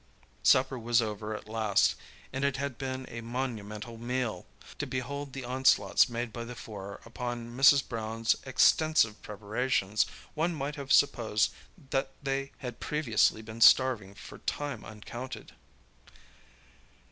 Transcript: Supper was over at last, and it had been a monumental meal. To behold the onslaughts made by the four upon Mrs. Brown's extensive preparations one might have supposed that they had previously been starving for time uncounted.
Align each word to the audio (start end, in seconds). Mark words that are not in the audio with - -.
Supper 0.41 0.79
was 0.79 0.99
over 0.99 1.35
at 1.35 1.47
last, 1.47 1.93
and 2.33 2.43
it 2.43 2.57
had 2.57 2.79
been 2.79 3.05
a 3.07 3.21
monumental 3.21 3.99
meal. 3.99 4.47
To 4.79 4.87
behold 4.87 5.31
the 5.33 5.43
onslaughts 5.45 6.09
made 6.09 6.33
by 6.33 6.43
the 6.43 6.55
four 6.55 6.99
upon 7.05 7.55
Mrs. 7.55 7.87
Brown's 7.87 8.35
extensive 8.43 9.21
preparations 9.21 10.07
one 10.33 10.55
might 10.55 10.73
have 10.75 10.91
supposed 10.91 11.51
that 11.91 12.13
they 12.23 12.51
had 12.65 12.79
previously 12.79 13.43
been 13.43 13.61
starving 13.61 14.15
for 14.15 14.39
time 14.39 14.83
uncounted. 14.83 15.53